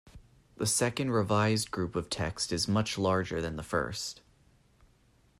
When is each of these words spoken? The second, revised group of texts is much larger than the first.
The 0.55 0.65
second, 0.65 1.11
revised 1.11 1.69
group 1.69 1.95
of 1.95 2.09
texts 2.09 2.51
is 2.51 2.67
much 2.67 2.97
larger 2.97 3.39
than 3.39 3.55
the 3.55 3.61
first. 3.61 4.21